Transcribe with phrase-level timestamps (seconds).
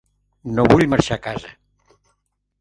[0.55, 1.53] Nu vull marxar a casa.